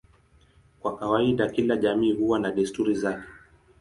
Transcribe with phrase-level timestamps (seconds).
[0.79, 3.23] Kwa kawaida kila jamii huwa na desturi zake.